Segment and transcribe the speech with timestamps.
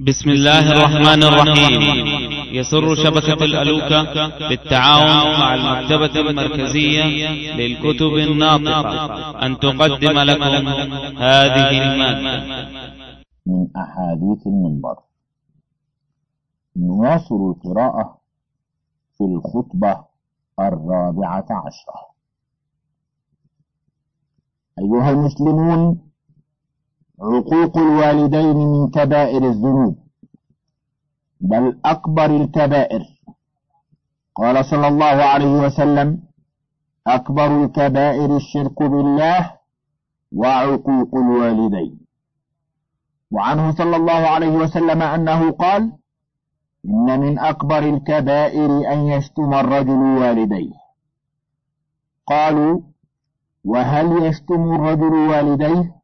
[0.00, 1.82] بسم الله الرحمن الرحيم.
[2.54, 7.04] يسر شبكة الألوكة بالتعاون مع المكتبة المركزية
[7.56, 9.46] للكتب الناطقة.
[9.46, 10.68] أن تقدم لكم
[11.18, 12.36] هذه المادة.
[13.46, 14.96] من أحاديث المنبر.
[16.76, 18.20] نواصل القراءة
[19.18, 20.04] في الخطبة
[20.60, 22.00] الرابعة عشرة.
[24.78, 26.07] أيها المسلمون
[27.20, 29.96] عقوق الوالدين من كبائر الذنوب
[31.40, 33.02] بل أكبر الكبائر.
[34.34, 36.22] قال صلى الله عليه وسلم
[37.06, 39.52] أكبر الكبائر الشرك بالله
[40.32, 42.00] وعقوق الوالدين.
[43.30, 45.92] وعنه صلى الله عليه وسلم أنه قال
[46.86, 50.72] إن من أكبر الكبائر أن يشتم الرجل والديه.
[52.26, 52.80] قالوا
[53.64, 55.97] وهل يشتم الرجل والديه؟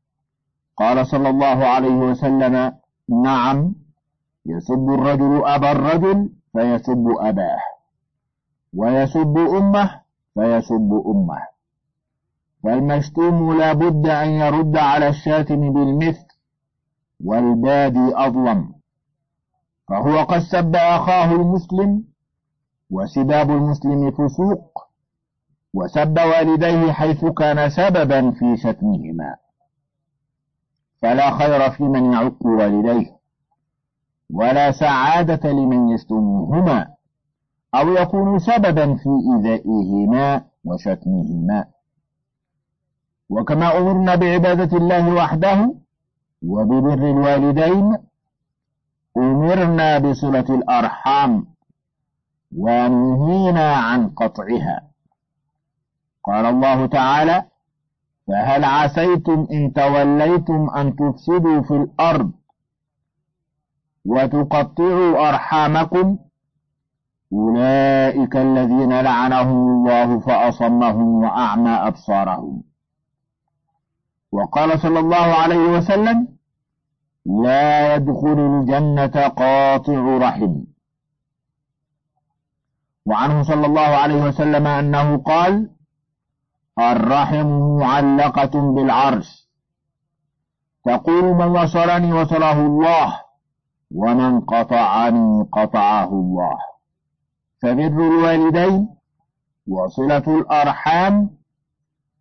[0.77, 2.73] قال صلى الله عليه وسلم
[3.25, 3.75] نعم
[4.47, 7.59] يسب الرجل أبا الرجل فيسب أباه
[8.75, 10.01] ويسب أمه
[10.35, 11.55] فيسب أمه.
[12.65, 16.27] فالمشتوم لا بد أن يرد على الشاتم بالمثل
[17.25, 18.75] والبادي أظلم.
[19.89, 22.05] فهو قد سب أخاه المسلم
[22.91, 24.89] وسباب المسلم فسوق
[25.75, 29.37] وسب والديه حيث كان سببا في شتمهما.
[31.05, 33.17] فلا خير في من يعق والديه
[34.31, 36.87] ولا سعادة لمن يشتمهما
[37.75, 41.65] أو يكون سببا في إيذائهما وشتمهما.
[43.31, 45.75] وكما أمرنا بعبادة الله وحده
[46.43, 47.99] وببر الوالدين
[49.17, 51.47] أمرنا بصلة الأرحام
[52.57, 54.83] ونهينا عن قطعها.
[56.25, 57.45] قال الله تعالى
[58.29, 62.33] فهل عسيتم إن توليتم أن تفسدوا في الأرض
[64.05, 66.19] وتقطعوا أرحامكم؟
[67.33, 72.63] أولئك الذين لعنهم الله فأصمهم وأعمى أبصارهم.
[74.33, 76.29] وقال صلى الله عليه وسلم
[77.27, 80.55] لا يدخل الجنة قاطع رحم.
[83.07, 85.74] وعنه صلى الله عليه وسلم أنه قال
[86.79, 87.47] الرحم
[87.79, 89.49] معلقة بالعرش.
[90.85, 93.21] تقول من وصلني وصله الله
[93.95, 96.59] ومن قطعني قطعه الله.
[97.63, 98.89] فبر الوالدين
[99.69, 101.31] وصلة الأرحام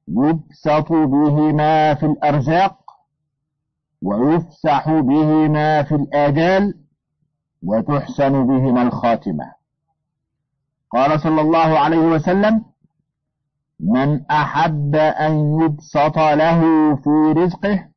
[0.07, 2.77] يبسط بهما في الأرزاق
[4.01, 6.73] ويفسح بهما في الآجال
[7.63, 9.53] وتحسن بهما الخاتمة.
[10.91, 12.72] قال صلى الله عليه وسلم
[13.83, 16.61] من أحب أن يبسط له
[16.95, 17.87] في رزقه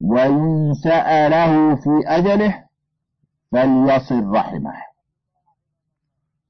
[0.00, 2.64] وينسأ له في أجله
[3.52, 4.72] فليصل رحمه.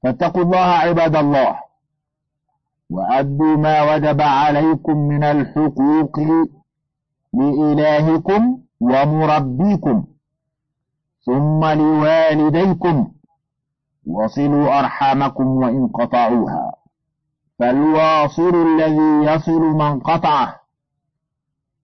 [0.03, 1.59] فاتقوا الله عباد الله
[2.89, 6.19] وأدوا ما وجب عليكم من الحقوق
[7.33, 10.05] لإلهكم ومربيكم
[11.25, 13.11] ثم لوالديكم
[14.07, 16.76] وصلوا أرحامكم وإن قطعوها.
[17.59, 20.55] فالواصل الذي يصل من قطعه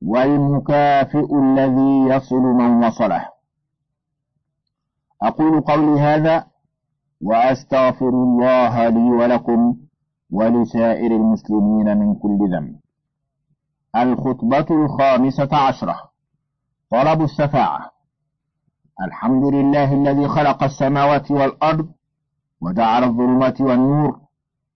[0.01, 3.29] والمكافئ الذي يصل من وصله.
[5.22, 6.45] أقول قولي هذا
[7.22, 9.75] وأستغفر الله لي ولكم
[10.31, 12.75] ولسائر المسلمين من كل ذنب.
[13.95, 15.95] الخطبة الخامسة عشرة.
[16.90, 17.91] طلب الشفاعة.
[19.01, 21.90] الحمد لله الذي خلق السماوات والأرض
[22.61, 24.22] وجعل الظلمات والنور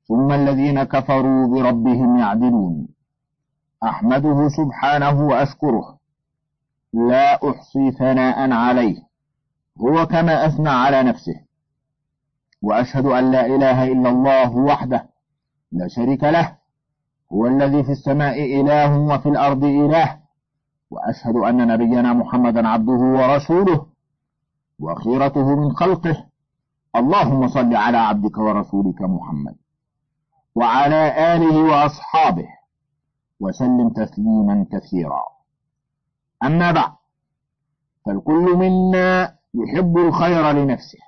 [0.08, 2.88] ثم الذين كفروا بربهم يعدلون.
[3.84, 5.98] أحمده سبحانه وأشكره.
[6.94, 8.96] لا أحصي ثناء عليه.
[9.82, 11.42] هو كما أثنى على نفسه.
[12.62, 15.10] وأشهد أن لا إله إلا الله وحده.
[15.72, 16.58] لا شريك له.
[17.34, 20.18] هو الذي في السماء إله وفي الأرض إله.
[20.92, 23.86] وأشهد أن نبينا محمدا عبده ورسوله.
[24.80, 26.24] وخيرته من خلقه.
[26.96, 29.56] اللهم صل على عبدك ورسولك محمد.
[30.58, 32.48] وعلى آله وأصحابه
[33.40, 35.24] وسلم تسليما كثيرا.
[36.44, 36.92] أما بعد
[38.06, 41.00] فالكل منا يحب الخير لنفسه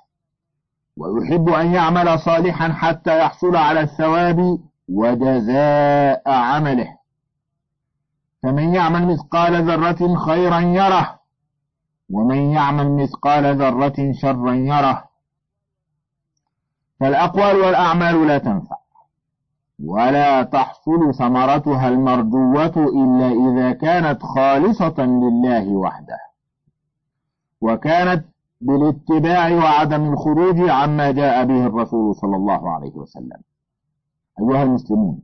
[0.96, 4.58] ويحب أن يعمل صالحا حتى يحصل على الثواب
[4.88, 6.98] وجزاء عمله.
[8.42, 11.20] فمن يعمل مثقال ذرة خيرا يره
[12.10, 15.04] ومن يعمل مثقال ذرة شرا يره.
[17.00, 18.79] فالأقوال والأعمال لا تنفع.
[19.86, 26.18] ولا تحصل ثمرتها المرجوة إلا إذا كانت خالصة لله وحده.
[27.60, 28.24] وكانت
[28.60, 33.40] بالاتباع وعدم الخروج عما جاء به الرسول صلى الله عليه وسلم.
[34.40, 35.20] أيها المسلمون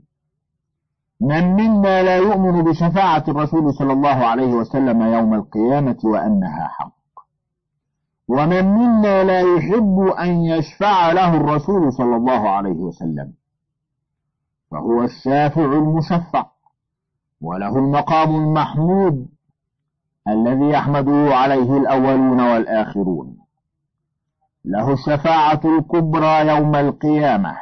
[1.21, 6.97] من منا لا يؤمن بشفاعة الرسول صلى الله عليه وسلم يوم القيامة وأنها حق؟
[8.29, 13.33] ومن منا لا يحب أن يشفع له الرسول صلى الله عليه وسلم
[14.71, 16.47] فهو الشافع المشفع
[17.41, 19.29] وله المقام المحمود
[20.29, 23.37] الذي يحمده عليه الأولون والآخرون.
[24.65, 27.57] له الشفاعة الكبرى يوم القيامة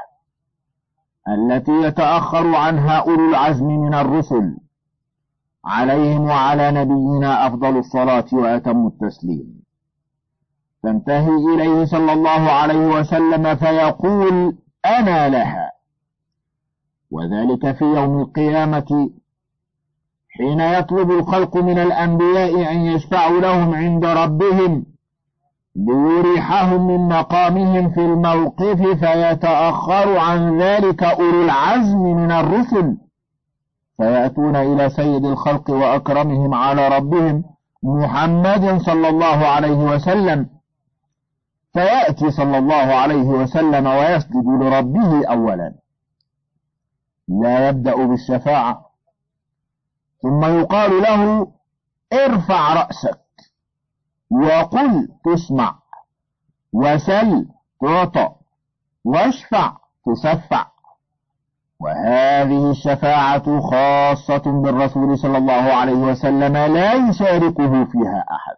[1.28, 4.56] التي يتأخر عنها أولو العزم من الرسل
[5.64, 9.64] عليهم وعلى نبينا أفضل الصلاة وأتم التسليم.
[10.82, 14.56] تنتهي إليه صلى الله عليه وسلم فيقول
[14.86, 15.63] أنا لها.
[17.14, 19.10] وذلك في يوم القيامة
[20.30, 24.84] حين يطلب الخلق من الأنبياء أن يشفعوا لهم عند ربهم
[25.76, 32.96] ليريحهم من مقامهم في الموقف فيتأخر عن ذلك أولو العزم من الرسل
[33.96, 37.44] فيأتون إلى سيد الخلق وأكرمهم على ربهم
[37.82, 40.48] محمد صلى الله عليه وسلم.
[41.72, 45.83] فيأتي صلى الله عليه وسلم ويسجد لربه أولا.
[47.28, 48.90] لا يبدأ بالشفاعة.
[50.22, 51.52] ثم يقال له
[52.12, 53.20] ارفع رأسك
[54.30, 55.78] وقل تسمع
[56.72, 57.46] وسل
[57.80, 58.28] تعطى
[59.04, 59.76] واشفع
[60.06, 60.66] تشفع
[61.80, 68.56] وهذه الشفاعة خاصة بالرسول صلى الله عليه وسلم لا يشاركه فيها أحد.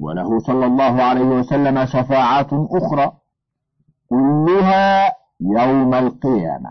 [0.00, 3.12] وله صلى الله عليه وسلم شفاعات أخرى
[4.10, 6.70] كلها يوم القيامة.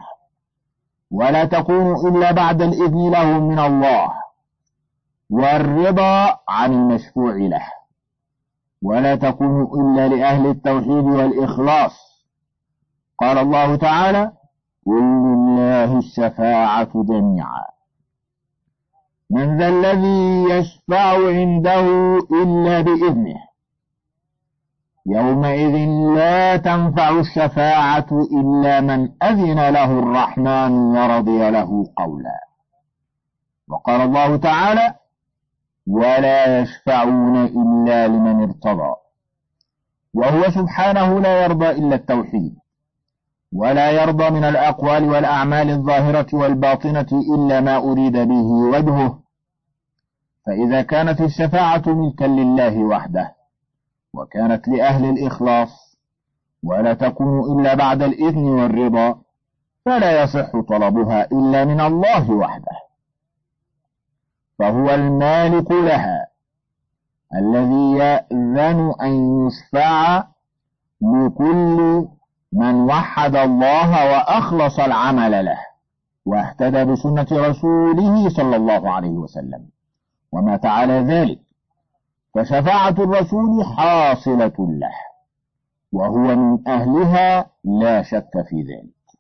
[1.12, 4.14] ولا تكون إلا بعد الإذن له من الله.
[5.30, 7.68] والرضا عن المشفوع له.
[8.84, 12.26] ولا تكون إلا لأهل التوحيد والإخلاص.
[13.20, 14.32] قال الله تعالى
[14.86, 17.66] قل لله الشفاعة جميعا.
[19.30, 21.86] من ذا الذي يشفع عنده
[22.32, 23.51] إلا بإذنه.
[25.06, 28.08] يومئذ لا تنفع الشفاعة
[28.42, 32.40] إلا من أذن له الرحمن ورضي له قولا.
[33.70, 34.94] وقال الله تعالى
[35.88, 38.94] ولا يشفعون إلا لمن ارتضى.
[40.14, 42.56] وهو سبحانه لا يرضى إلا التوحيد.
[43.54, 49.20] ولا يرضى من الأقوال والأعمال الظاهرة والباطنة إلا ما أريد به وجهه.
[50.46, 53.41] فإذا كانت الشفاعة ملكا لله وحده
[54.22, 55.98] وكانت لأهل الإخلاص
[56.64, 59.22] ولا تكون إلا بعد الإذن والرضا
[59.86, 62.78] فلا يصح طلبها إلا من الله وحده.
[64.60, 66.28] فهو المالك لها
[67.36, 70.24] الذي يأذن أن يشفع
[71.02, 72.08] لكل
[72.54, 75.58] من وحد الله وأخلص العمل له
[76.26, 79.70] واهتدى بسنة رسوله صلى الله عليه وسلم
[80.32, 81.40] ومات على ذلك.
[82.36, 84.96] فشفاعة الرسول حاصلة له
[85.92, 89.20] وهو من أهلها لا شك في ذلك.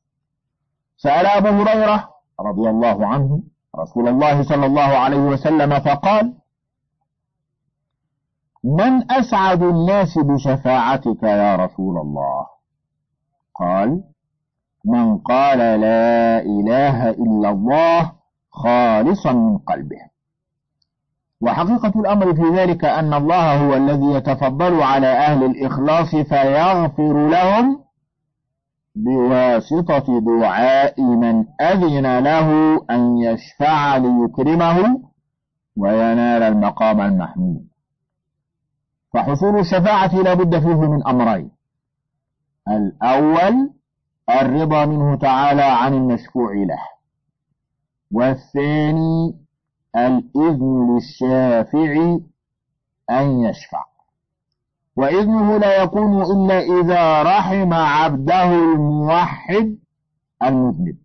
[0.97, 2.09] سأل أبو هريرة
[2.39, 3.43] رضي الله عنه
[3.79, 6.33] رسول الله صلى الله عليه وسلم فقال
[8.63, 12.47] من أسعد الناس بشفاعتك يا رسول الله؟
[13.55, 14.03] قال
[14.85, 18.11] من قال لا إله إلا الله
[18.51, 20.10] خالصا من قلبه.
[21.41, 27.79] وحقيقة الأمر في ذلك أن الله هو الذي يتفضل على أهل الإخلاص فيغفر لهم
[28.95, 35.01] بواسطة دعاء من أذن له أن يشفع ليكرمه
[35.77, 37.67] وينال المقام المحمود.
[39.13, 41.51] فحصول الشفاعة لا بد فيه من أمرين.
[42.67, 43.69] الأول
[44.29, 46.81] الرضا منه تعالى عن المشفوع له.
[48.11, 49.35] والثاني
[49.95, 52.17] الإذن للشافع
[53.11, 53.85] أن يشفع.
[54.95, 59.77] وإذنه لا يكون إلا إذا رحم عبده الموحد
[60.43, 60.97] المذنب.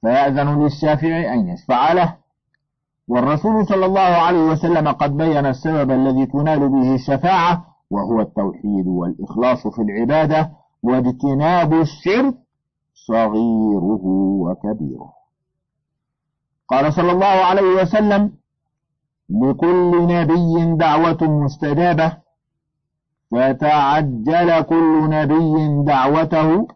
[0.00, 2.16] فيأذن للشافع أن يشفع له.
[3.08, 9.66] والرسول صلى الله عليه وسلم قد بين السبب الذي تنال به الشفاعة وهو التوحيد والإخلاص
[9.66, 10.50] في العبادة
[10.82, 12.34] واجتناب الشرك
[12.94, 14.04] صغيره
[14.42, 15.21] وكبيره.
[16.68, 18.32] قال صلى الله عليه وسلم
[19.30, 22.16] لكل نبي دعوة مستجابة
[23.32, 26.68] فتعجل كل نبي دعوته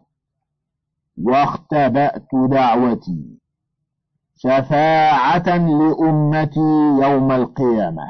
[1.23, 3.37] واختبأت دعوتي
[4.37, 8.07] شفاعة لأمتي يوم القيامة.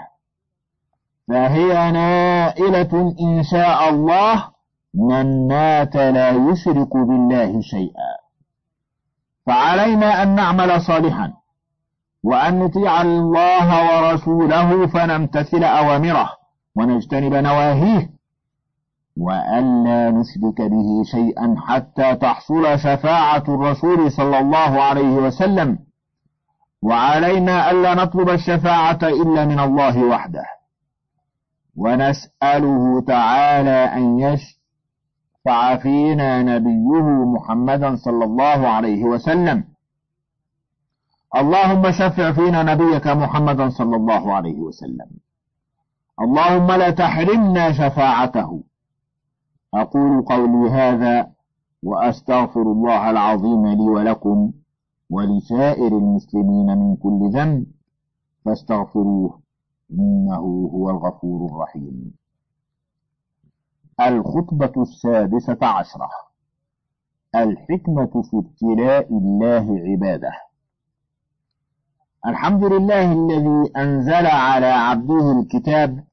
[1.28, 4.48] فهي نائلة إن شاء الله
[4.94, 8.12] من مات لا يشرك بالله شيئا.
[9.46, 11.34] فعلينا أن نعمل صالحا.
[12.24, 16.30] وأن نطيع الله ورسوله فنمتثل أوامره
[16.76, 18.10] ونجتنب نواهيه.
[19.18, 25.80] وألا نشرك به شيئا حتى تحصل شفاعة الرسول صلى الله عليه وسلم.
[26.84, 30.44] وعلينا ألا نطلب الشفاعة إلا من الله وحده.
[31.76, 39.64] ونسأله تعالى أن يشفع فينا نبيه محمدا صلى الله عليه وسلم.
[41.36, 45.10] اللهم شفع فينا نبيك محمدا صلى الله عليه وسلم.
[46.22, 48.64] اللهم لا تحرمنا شفاعته.
[49.74, 51.32] أقول قولي هذا
[51.84, 54.52] وأستغفر الله العظيم لي ولكم
[55.10, 57.66] ولسائر المسلمين من كل ذنب.
[58.46, 59.40] فاستغفروه
[59.92, 62.14] إنه هو الغفور الرحيم.
[64.02, 66.10] الخطبة السادسة عشرة.
[67.36, 70.47] الحكمة في ابتلاء الله عباده.
[72.26, 76.04] الحمد لله الذي أنزل على عبده الكتاب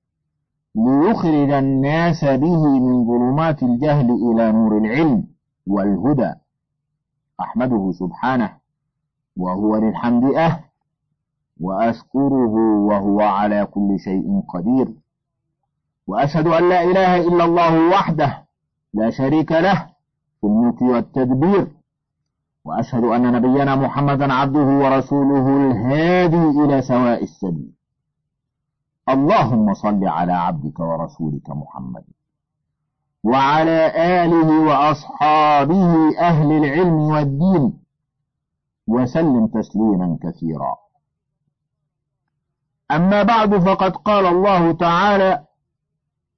[0.74, 5.24] ليخرج الناس به من ظلمات الجهل إلى نور العلم
[5.66, 6.32] والهدى.
[7.40, 8.50] أحمده سبحانه
[9.36, 10.60] وهو للحمد أهل
[11.60, 12.54] وأشكره
[12.88, 14.88] وهو على كل شيء قدير
[16.06, 18.44] وأشهد أن لا إله إلا الله وحده
[18.94, 19.86] لا شريك له
[20.40, 21.66] في الملك والتدبير
[22.64, 27.72] وأشهد أن نبينا محمدا عبده ورسوله الهادي إلى سواء السبيل.
[29.08, 32.04] اللهم صل على عبدك ورسولك محمد
[33.24, 33.92] وعلى
[34.24, 37.78] آله وأصحابه أهل العلم والدين
[38.86, 40.76] وسلم تسليما كثيرا.
[42.90, 45.43] أما بعد فقد قال الله تعالى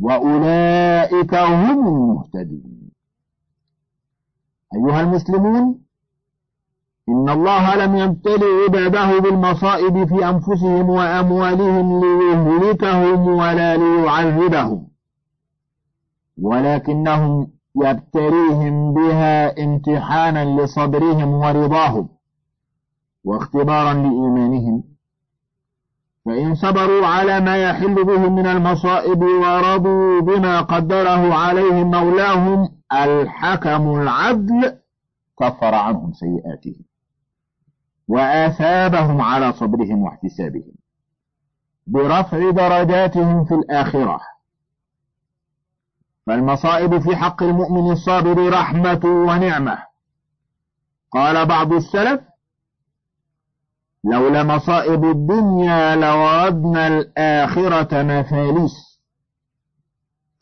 [0.00, 2.90] وأولئك هم المهتدون.
[4.74, 5.78] أيها المسلمون
[7.08, 14.88] إن الله لم يبتلي عباده بالمصائب في أنفسهم وأموالهم ليهلكهم ولا ليعذبهم
[16.42, 22.08] ولكنهم يبتليهم بها امتحانا لصبرهم ورضاهم
[23.24, 24.91] واختبارا لإيمانهم.
[26.24, 34.78] فإن صبروا على ما يحل بهم من المصائب ورضوا بما قدره عليهم مولاهم الحكم العدل
[35.40, 36.84] كفر عنهم سيئاتهم
[38.08, 40.72] وآثابهم على صبرهم واحتسابهم
[41.86, 44.20] برفع درجاتهم في الآخرة.
[46.26, 49.78] فالمصائب في حق المؤمن الصابر رحمة ونعمة.
[51.12, 52.20] قال بعض السلف
[54.04, 59.00] لولا مصائب الدنيا لوردنا الآخرة مفاليس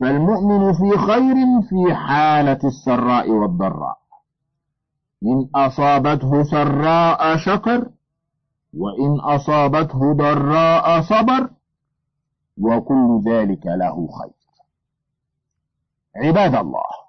[0.00, 1.34] فالمؤمن في خير
[1.68, 3.98] في حالة السراء والضراء.
[5.24, 7.90] إن أصابته سراء شكر
[8.74, 11.50] وإن أصابته ضراء صبر
[12.58, 14.40] وكل ذلك له خير.
[16.16, 16.99] عباد الله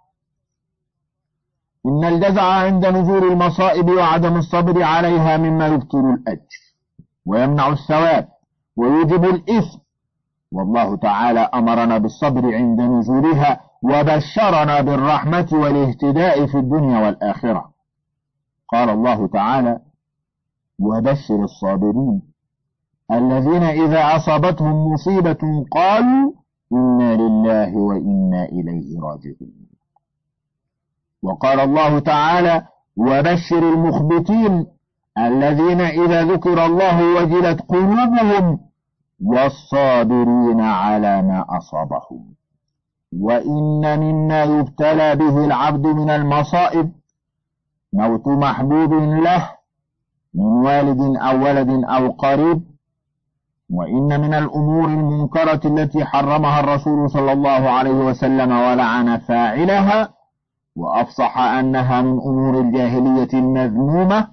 [1.86, 6.62] إن الجزع عند نزول المصائب وعدم الصبر عليها مما يبطل الأجر
[7.26, 8.28] ويمنع الثواب
[8.78, 9.80] ويوجب الإثم.
[10.52, 17.72] والله تعالى أمرنا بالصبر عند نزولها وبشرنا بالرحمة والاهتداء في الدنيا والآخرة.
[18.70, 19.80] قال الله تعالى
[20.80, 22.22] وبشر الصابرين
[23.12, 26.34] الذين إذا أصابتهم مصيبة قالوا
[26.74, 29.71] إنا لله وإنا إليه راجعون.
[31.24, 32.63] وقال الله تعالى
[32.98, 34.68] وبشر المخبتين
[35.18, 38.60] الذين إذا ذكر الله وجلت قلوبهم
[39.25, 42.34] والصابرين على ما أصابهم.
[43.20, 46.92] وإن مما يبتلى به العبد من المصائب
[47.94, 49.50] موت محبوب له
[50.34, 52.62] من والد أو ولد أو قريب.
[53.70, 60.21] وإن من الأمور المنكرة التي حرمها الرسول صلى الله عليه وسلم ولعن فاعلها
[60.75, 64.28] وأفصح أنها من أمور الجاهلية المذمومة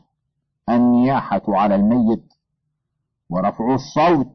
[0.68, 2.33] النياحة على الميت
[3.30, 4.35] ورفع الصوت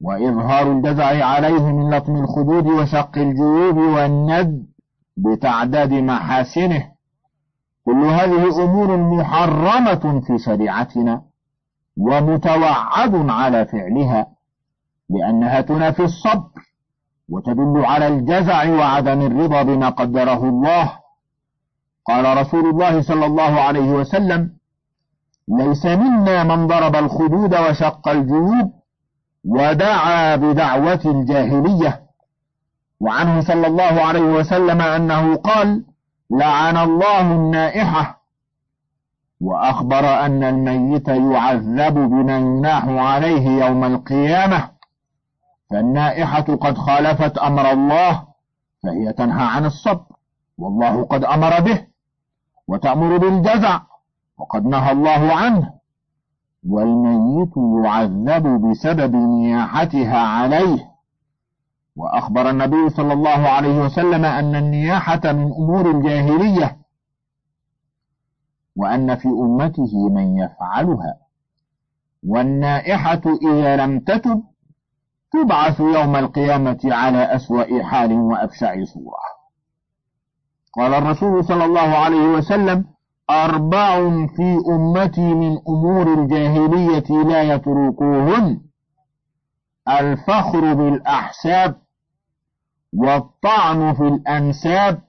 [0.00, 4.66] وإظهار الجزع عليه من لطم الخدود وشق الجيوب والند
[5.16, 6.94] بتعداد محاسنه
[7.84, 11.22] كل هذه أمور محرمة في شريعتنا
[11.96, 14.26] ومتوعد على فعلها
[15.10, 16.50] لأنها تنافي الصبر
[17.28, 20.92] وتدل على الجزع وعدم الرضا بما قدره الله.
[22.06, 24.50] قال رسول الله صلى الله عليه وسلم
[25.48, 28.72] ليس منا من ضرب الخدود وشق الجيوب
[29.44, 32.00] ودعا بدعوة الجاهلية.
[33.00, 35.84] وعنه صلى الله عليه وسلم أنه قال
[36.30, 38.24] لعن الله النائحة.
[39.40, 44.73] وأخبر أن الميت يعذب بما يناح عليه يوم القيامة.
[45.70, 48.26] فالنائحة قد خالفت أمر الله
[48.82, 50.06] فهي تنهى عن الصبر
[50.58, 51.86] والله قد أمر به
[52.68, 53.80] وتأمر بالجزع
[54.38, 55.74] وقد نهى الله عنه
[56.68, 57.52] والميت
[57.84, 60.90] يعذب بسبب نياحتها عليه.
[61.96, 66.78] وأخبر النبي صلى الله عليه وسلم أن النياحة من أمور الجاهلية
[68.76, 71.16] وأن في أمته من يفعلها.
[72.26, 74.42] والنائحة إذا لم تتب
[75.34, 79.34] تبعث يوم القيامة على أسوأ حال وأبشع صورة.
[80.72, 82.84] قال الرسول صلى الله عليه وسلم
[83.30, 88.60] أربع في أمتي من أمور الجاهلية لا يتركوهن
[89.88, 91.76] الفخر بالأحساب
[92.92, 95.02] والطعن في الأنساب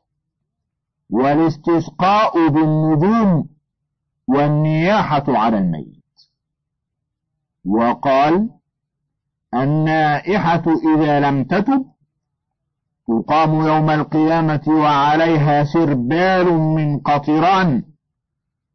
[1.09, 3.49] والاستسقاء بالنجوم
[4.27, 6.05] والنياحة على الميت.
[7.65, 8.49] وقال
[9.53, 10.63] النائحة
[10.95, 11.85] إذا لم تتب
[13.07, 17.83] تقام يوم القيامة وعليها سربال من قطران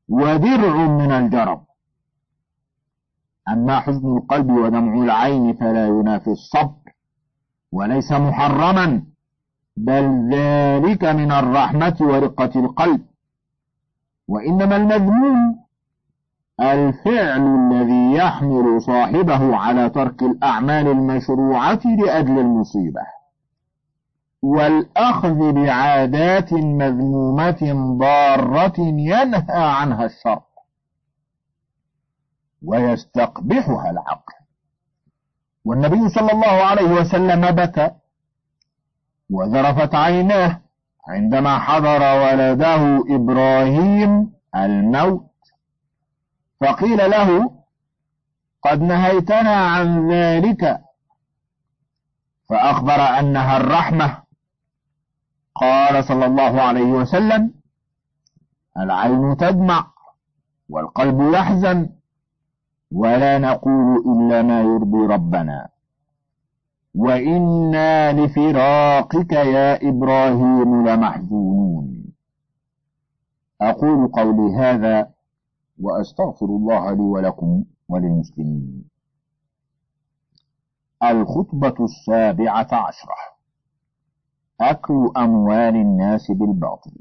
[0.09, 1.65] ودرع من الجرب.
[3.49, 6.93] أما حزن القلب ودمع العين فلا ينافي الصبر
[7.73, 9.03] وليس محرما
[9.77, 13.03] بل ذلك من الرحمة ورقة القلب.
[14.29, 15.61] وإنما المذموم
[16.63, 23.01] الفعل الذي يحمل صاحبه على ترك الأعمال المشروعة لأجل المصيبة.
[24.43, 30.45] والأخذ بعادات مذمومة ضارة ينهى عنها الشرع
[32.65, 34.35] ويستقبحها العقل.
[35.65, 37.91] والنبي صلى الله عليه وسلم بكى.
[39.31, 40.61] وذرفت عيناه
[41.09, 45.30] عندما حضر ولده إبراهيم الموت.
[46.61, 47.51] فقيل له
[48.63, 50.81] قد نهيتنا عن ذلك.
[52.49, 54.23] فأخبر أنها الرحمة.
[55.55, 57.55] قال صلى الله عليه وسلم
[58.79, 59.87] العين تدمع
[60.69, 61.89] والقلب يحزن
[62.93, 65.69] ولا نقول إلا ما يرضي ربنا.
[66.95, 72.05] وإنا لفراقك يا إبراهيم لمحزونون.
[73.61, 75.11] أقول قولي هذا
[75.81, 78.85] وأستغفر الله لي ولكم وللمسلمين.
[81.03, 83.17] الخطبة السابعة عشرة.
[84.61, 86.93] أكل أموال الناس بالباطل.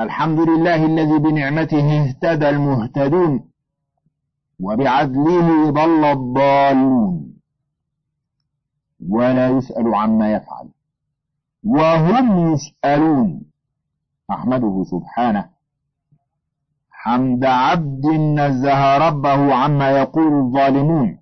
[0.00, 3.50] الحمد لله الذي بنعمته اهتدى المهتدون
[4.60, 7.34] وبعدله ضل الضالون.
[9.08, 10.68] ولا يسأل عما يفعل.
[11.64, 13.42] وهم يسألون.
[14.30, 15.57] أحمده سبحانه
[17.02, 18.06] حمد عبد
[18.40, 21.18] نزه ربه عما يقول الظالمون.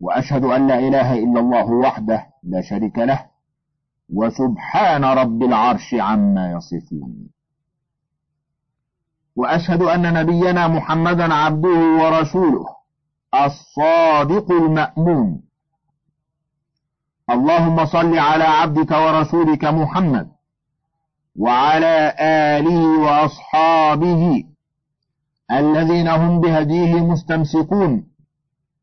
[0.00, 3.26] وأشهد أن لا إله إلا الله وحده لا شريك له
[4.14, 7.28] وسبحان رب العرش عما يصفون.
[9.36, 12.66] وأشهد أن نبينا محمدا عبده ورسوله
[13.34, 15.42] الصادق المأمون.
[17.30, 20.35] اللهم صل على عبدك ورسولك محمد
[21.38, 24.44] وعلى آله وأصحابه
[25.52, 28.06] الذين هم بهديه مستمسكون.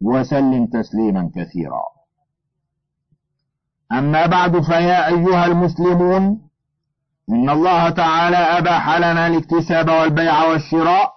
[0.01, 1.83] وسلم تسليما كثيرا.
[3.91, 6.41] أما بعد فيا أيها المسلمون
[7.29, 11.13] إن الله تعالى أباح لنا الاكتساب والبيع والشراء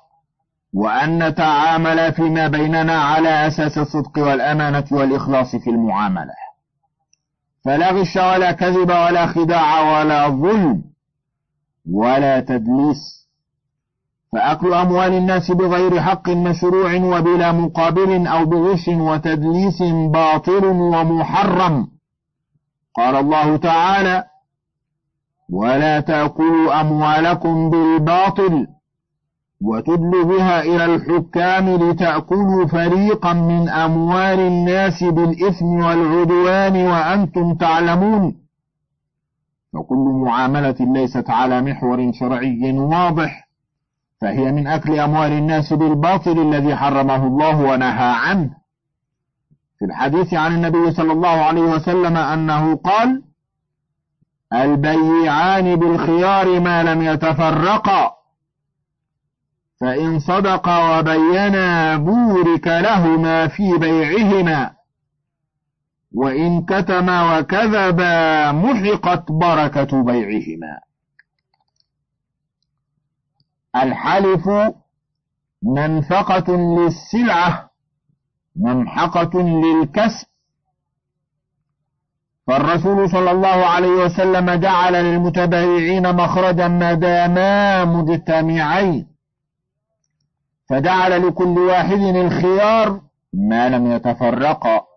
[0.75, 6.35] وأن نتعامل فيما بيننا على أساس الصدق والأمانة والإخلاص في المعاملة.
[7.64, 10.95] فلا غش ولا كذب ولا خداع ولا ظلم.
[11.92, 13.27] ولا تدليس.
[14.33, 21.87] فأكل أموال الناس بغير حق مشروع وبلا مقابل أو بغش وتدليس باطل ومحرم.
[22.96, 24.25] قال الله تعالى
[25.53, 28.66] ولا تأكلوا أموالكم بالباطل
[29.62, 38.45] وتدل بها إلى الحكام لتأكلوا فريقا من أموال الناس بالإثم والعدوان وأنتم تعلمون.
[39.76, 43.48] فكل معاملة ليست على محور شرعي واضح
[44.20, 48.50] فهي من أكل أموال الناس بالباطل الذي حرمه الله ونهى عنه.
[49.78, 53.22] في الحديث عن النبي صلى الله عليه وسلم أنه قال
[54.52, 58.12] البيعان بالخيار ما لم يتفرقا
[59.80, 64.75] فإن صدقا وبينا بورك لهما في بيعهما.
[66.16, 70.79] وإن كتما وكذبا محقت بركة بيعهما.
[73.76, 74.48] الحلف
[75.62, 77.70] منفقة للسلعة
[78.57, 80.26] ممحقة للكسب.
[82.46, 89.07] فالرسول صلى الله عليه وسلم جعل للمتبايعين مخرجا ما داما مجتمعين.
[90.68, 93.00] فجعل لكل واحد الخيار
[93.33, 94.95] ما لم يتفرقا.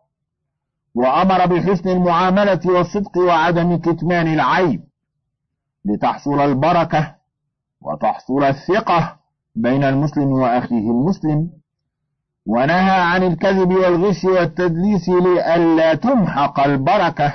[1.00, 4.84] وأمر بحسن المعاملة والصدق وعدم كتمان العيب
[5.86, 7.16] لتحصل البركة
[7.82, 9.20] وتحصل الثقة
[9.56, 11.50] بين المسلم وأخيه المسلم
[12.46, 17.34] ونهى عن الكذب والغش والتدليس لئلا تمحق البركة.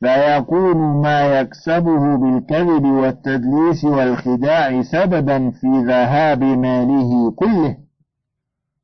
[0.00, 7.76] فيكون ما يكسبه بالكذب والتدليس والخداع سببا في ذهاب ماله كله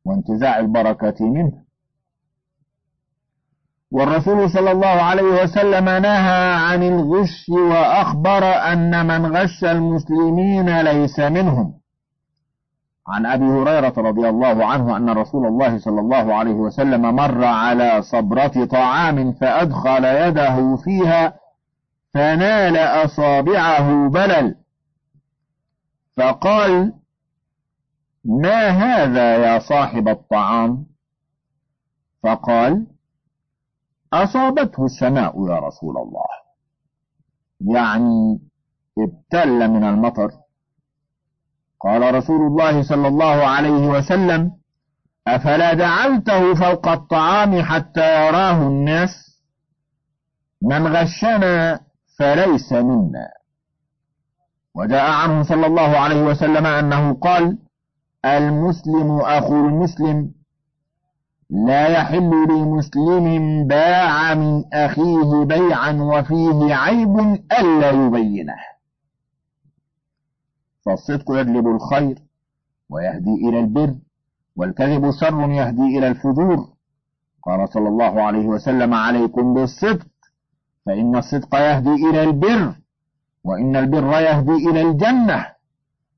[0.04, 1.63] وانتزاع البركة منه.
[3.92, 11.74] والرسول صلى الله عليه وسلم نهى عن الغش وأخبر أن من غش المسلمين ليس منهم.
[13.08, 18.02] عن أبي هريرة رضي الله عنه أن رسول الله صلى الله عليه وسلم مر على
[18.02, 21.34] صبرة طعام فأدخل يده فيها
[22.14, 24.54] فنال أصابعه بلل.
[26.16, 26.92] فقال
[28.24, 30.86] ما هذا يا صاحب الطعام؟
[32.22, 32.86] فقال
[34.22, 36.26] أصابته السماء يا رسول الله.
[37.60, 38.40] يعني
[38.98, 40.30] ابتل من المطر.
[41.80, 44.50] قال رسول الله صلى الله عليه وسلم
[45.28, 49.10] أفلا جعلته فوق الطعام حتى يراه الناس؟
[50.62, 51.80] من غشنا
[52.18, 53.28] فليس منا.
[54.74, 57.58] وجاء عنه صلى الله عليه وسلم أنه قال
[58.24, 60.43] المسلم أخو المسلم.
[61.50, 67.18] لا يحل لمسلم باع من أخيه بيعا وفيه عيب
[67.60, 68.56] ألا يبينه.
[70.86, 72.18] فالصدق يجلب الخير
[72.90, 73.94] ويهدي إلى البر
[74.56, 76.68] والكذب شر يهدي إلى الفجور.
[77.42, 80.06] قال صلى الله عليه وسلم عليكم بالصدق
[80.86, 82.74] فإن الصدق يهدي إلى البر
[83.44, 85.53] وإن البر يهدي إلى الجنة.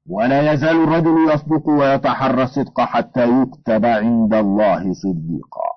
[0.09, 5.69] ولا يزال الرجل يصدق ويتحرى الصدق حتى يكتب عند الله صديقا.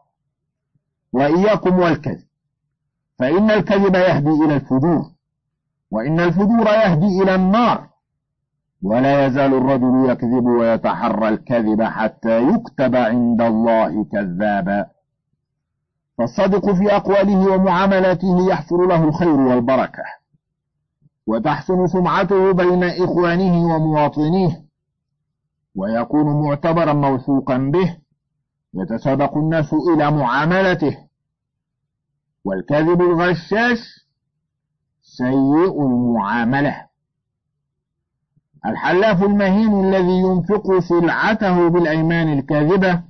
[1.14, 2.28] وإياكم والكذب.
[3.20, 5.06] فإن الكذب يهدي إلى الفجور.
[5.92, 7.90] وإن الفجور يهدي إلى النار.
[8.84, 14.86] ولا يزال الرجل يكذب ويتحرى الكذب حتى يكتب عند الله كذابا.
[16.18, 20.19] فالصدق في أقواله ومعاملاته يحصل له الخير والبركة.
[21.30, 24.66] وتحسن سمعته بين إخوانه ومواطنيه
[25.76, 27.98] ويكون معتبرا موثوقا به
[28.74, 30.98] يتسابق الناس إلى معاملته.
[32.46, 33.80] والكذب الغشاش
[35.02, 36.88] سيء المعاملة.
[38.66, 43.04] الحلاف المهين الذي ينفق سلعته بالأيمان الكاذبة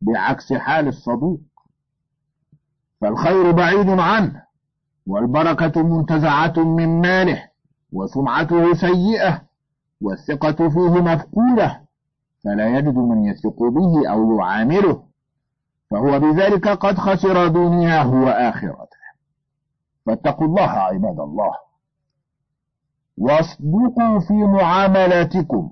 [0.00, 1.40] بعكس حال الصدوق
[3.00, 4.43] فالخير بعيد عنه.
[5.06, 7.42] والبركة منتزعة من ماله
[7.92, 9.42] وسمعته سيئة
[10.00, 11.80] والثقة فيه مفقودة
[12.44, 15.02] فلا يجد من يثق به أو يعامله
[15.90, 19.04] فهو بذلك قد خسر دنياه وآخرته.
[20.06, 21.52] فاتقوا الله عباد الله.
[23.18, 25.70] واصدقوا في معاملاتكم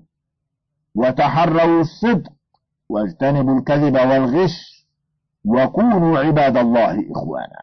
[0.94, 2.32] وتحروا الصدق
[2.88, 4.86] واجتنبوا الكذب والغش
[5.44, 7.62] وكونوا عباد الله إخوانا.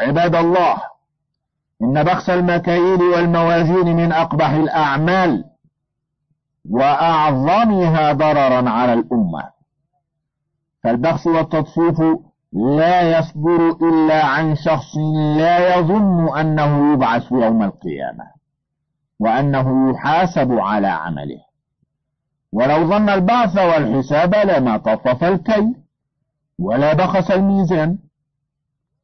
[0.00, 0.76] عباد الله
[1.82, 5.44] إن بخس المكاييل والموازين من أقبح الأعمال
[6.70, 9.50] وأعظمها ضررا على الأمة.
[10.84, 12.00] فالبخس والتطفيف
[12.52, 14.96] لا يصدر إلا عن شخص
[15.36, 18.24] لا يظن أنه يبعث يوم القيامة
[19.20, 21.40] وأنه يحاسب على عمله.
[22.52, 25.74] ولو ظن البعث والحساب لما طفف الكي
[26.58, 27.98] ولا بخس الميزان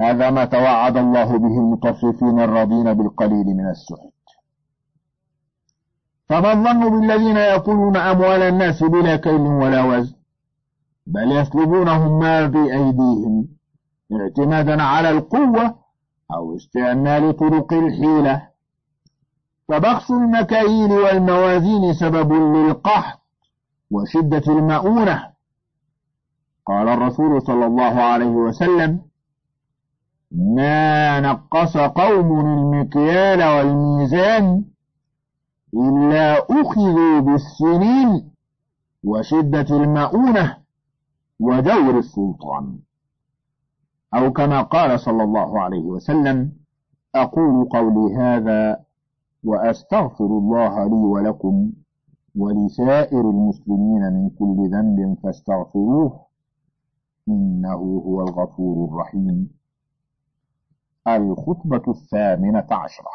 [0.00, 4.20] هذا ما توعد الله به المطففين الراضين بالقليل من السحت.
[6.28, 10.16] فما الظن بالذين يأكلون أموال الناس بلا كيل ولا وزن؟
[11.06, 13.48] بل يسلبونهم ما بأيديهم
[14.12, 15.74] اعتمادا على القوة
[16.34, 18.48] أو استعمال طرق الحيلة.
[19.68, 23.20] فبخس المكاييل والموازين سبب للقحط
[23.90, 25.30] وشدة المؤونة.
[26.66, 29.09] قال الرسول صلى الله عليه وسلم
[30.32, 34.64] ما نقص قوم المكيال والميزان
[35.74, 38.30] إلا أخذوا بالسنين
[39.04, 40.56] وشدة المؤونة
[41.40, 42.78] ودور السلطان.
[44.14, 46.52] أو كما قال صلى الله عليه وسلم
[47.14, 48.80] أقول قولي هذا
[49.44, 51.72] وأستغفر الله لي ولكم
[52.36, 56.20] ولسائر المسلمين من كل ذنب فاستغفروه
[57.28, 59.59] إنه هو الغفور الرحيم.
[61.08, 63.10] الخطبة الثامنة عشرة.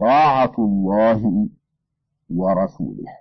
[0.00, 1.48] طاعة الله
[2.30, 3.12] ورسوله.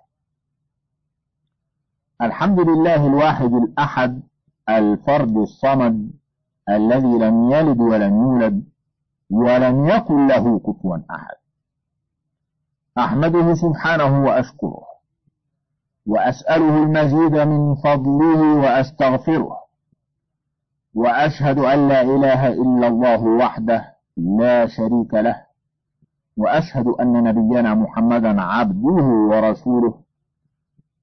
[2.22, 4.22] الحمد لله الواحد الأحد
[4.70, 6.12] الفرد الصمد
[6.70, 8.63] الذي لم يلد ولم يولد
[9.30, 11.36] ولم يكن له كفوا أحد.
[12.98, 14.84] أحمده سبحانه وأشكره
[16.06, 19.61] وأسأله المزيد من فضله وأستغفره
[20.96, 25.42] وأشهد أن لا إله إلا الله وحده لا شريك له
[26.38, 29.94] وأشهد أن نبينا محمدا عبده ورسوله.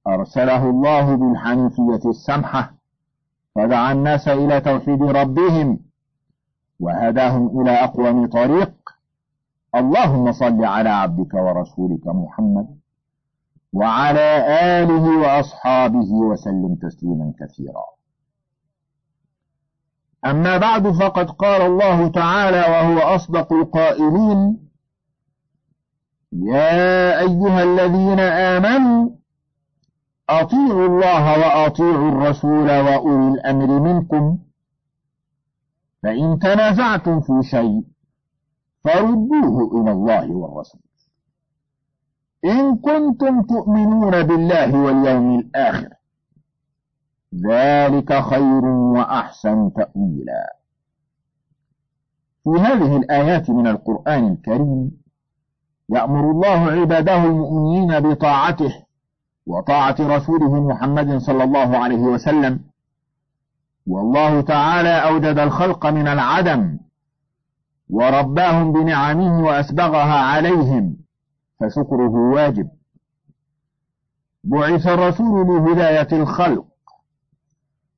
[0.07, 2.73] أرسله الله بالحنيفية السمحة
[3.55, 5.79] فدعا الناس إلى توحيد ربهم
[6.79, 8.73] وهداهم إلى أقوم طريق.
[9.75, 12.67] اللهم صل على عبدك ورسولك محمد
[13.73, 14.45] وعلى
[14.81, 17.98] آله وأصحابه وسلم تسليما كثيرا.
[20.25, 24.69] أما بعد فقد قال الله تعالى وهو أصدق القائلين
[26.33, 29.09] يا أيها الذين آمنوا
[30.29, 34.39] أطيعوا الله وأطيعوا الرسول وأولي الأمر منكم.
[36.03, 37.83] فإن تنازعتم في شيء
[38.83, 40.81] فردوه إلى الله والرسول.
[42.45, 45.98] إن كنتم تؤمنون بالله واليوم الآخر
[47.35, 50.55] ذلك خير وأحسن تأويلا.
[52.43, 54.91] في هذه الآيات من القرآن الكريم
[55.89, 58.73] يأمر الله عباده المؤمنين بطاعته
[59.45, 62.59] وطاعة رسوله محمد صلى الله عليه وسلم.
[63.87, 66.77] والله تعالى أوجد الخلق من العدم
[67.89, 70.97] ورباهم بنعمه وأسبغها عليهم
[71.59, 72.69] فشكره واجب.
[74.43, 76.65] بعث الرسول لهداية الخلق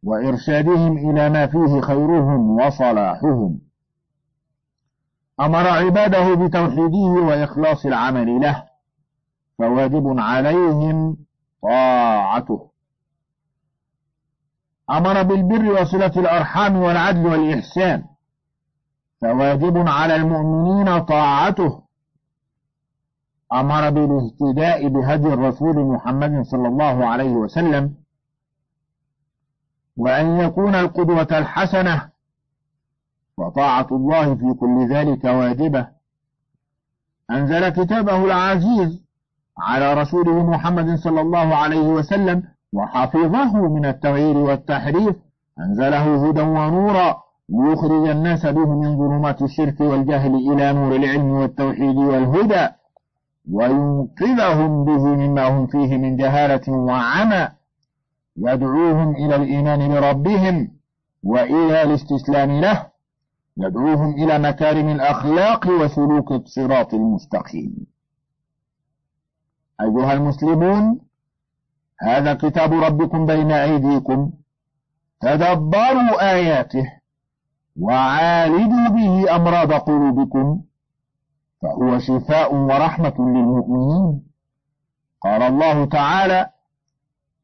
[0.04, 3.60] وإرشادهم إلى ما فيه خيرهم وصلاحهم.
[5.40, 8.64] أمر عباده بتوحيده وإخلاص العمل له
[9.58, 11.18] فواجب عليهم
[11.64, 12.72] طاعته.
[14.92, 18.04] أمر بالبر وصلة الأرحام والعدل والإحسان
[19.22, 21.82] فواجب على المؤمنين طاعته.
[23.54, 28.01] أمر بالاهتداء بهدي الرسول محمد صلى الله عليه وسلم
[30.02, 32.10] وأن يكون القدوة الحسنة.
[33.38, 35.88] وطاعة الله في كل ذلك واجبة.
[37.32, 39.04] أنزل كتابه العزيز
[39.58, 45.16] على رسوله محمد صلى الله عليه وسلم وحفظه من التغيير والتحريف.
[45.60, 52.68] أنزله هدى ونورا ليخرج الناس به من ظلمات الشرك والجهل إلى نور العلم والتوحيد والهدى.
[53.52, 57.61] وينقذهم به مما هم فيه من جهالة وعمى.
[58.38, 60.72] يدعوهم إلى الإيمان بربهم
[61.24, 62.88] وإلى الاستسلام له
[63.58, 67.88] يدعوهم إلى مكارم الأخلاق وسلوك الصراط المستقيم.
[69.82, 71.00] أيها المسلمون
[72.02, 74.32] هذا كتاب ربكم بين أيديكم
[75.22, 76.84] تدبروا آياته
[77.80, 80.62] وعالجوا به أمراض قلوبكم
[81.62, 84.24] فهو شفاء ورحمة للمؤمنين.
[85.22, 86.50] قال الله تعالى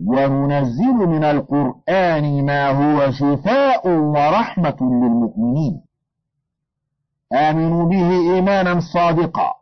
[0.05, 5.81] وننزل من القرآن ما هو شفاء ورحمة للمؤمنين.
[7.33, 9.53] آمنوا به إيمانا صادقا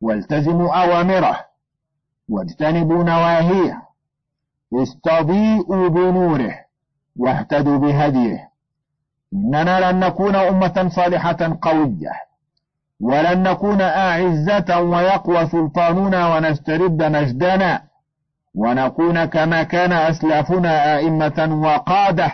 [0.00, 1.44] والتزموا أوامره
[2.28, 3.82] واجتنبوا نواهيه
[4.74, 6.54] استضيئوا بنوره
[7.16, 8.48] واهتدوا بهديه
[9.34, 12.12] إننا لن نكون أمة صالحة قوية
[13.00, 17.87] ولن نكون أعزة ويقوى سلطاننا ونسترد مجدنا
[18.58, 22.32] ونكون كما كان أسلافنا آئمة وقادة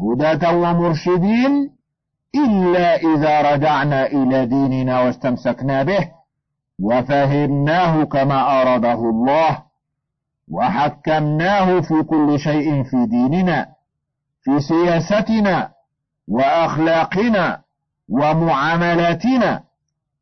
[0.00, 1.70] هداة ومرشدين
[2.34, 6.08] إلا إذا رجعنا إلى ديننا واستمسكنا به
[6.82, 9.62] وفهمناه كما أراده الله
[10.50, 13.66] وحكمناه في كل شيء في ديننا
[14.42, 15.70] في سياستنا
[16.28, 17.60] وأخلاقنا
[18.08, 19.62] ومعاملاتنا.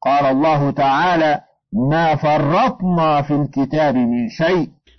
[0.03, 1.41] قال الله تعالى
[1.73, 4.69] ما فرطنا في الكتاب من شيء